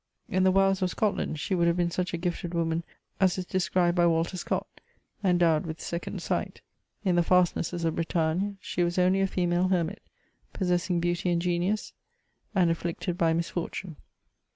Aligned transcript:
''In 0.35 0.41
the 0.41 0.49
wilds 0.49 0.81
of 0.81 0.89
Scotland, 0.89 1.39
she 1.39 1.53
would 1.53 1.67
have 1.67 1.77
been 1.77 1.91
such 1.91 2.11
a 2.11 2.17
gifted 2.17 2.55
woman 2.55 2.83
as 3.19 3.37
is 3.37 3.45
described 3.45 3.95
by 3.95 4.07
Walter 4.07 4.35
Scott— 4.35 4.65
endowed 5.23 5.67
with 5.67 5.79
second 5.79 6.23
sight; 6.23 6.61
in 7.05 7.15
the 7.17 7.21
fastnesses 7.21 7.85
of 7.85 7.93
Bretagne, 7.93 8.53
she 8.61 8.81
was 8.83 8.97
only 8.97 9.21
a 9.21 9.27
female 9.27 9.67
hermit, 9.67 10.01
possessing 10.53 10.99
beauty 11.01 11.29
and 11.29 11.39
genius, 11.39 11.93
and 12.55 12.71
afflicted 12.71 13.15
by 13.15 13.31
misfortune. 13.31 13.95